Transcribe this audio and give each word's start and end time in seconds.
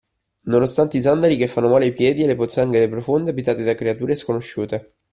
Nonostante 0.45 0.97
i 0.97 1.01
sandali 1.03 1.37
che 1.37 1.45
fanno 1.47 1.69
male 1.69 1.85
ai 1.85 1.91
piedi 1.93 2.23
e 2.23 2.25
le 2.25 2.33
pozzanghere 2.35 2.89
profonde 2.89 3.29
abitate 3.29 3.63
da 3.63 3.75
creature 3.75 4.15
sconosciute. 4.15 4.93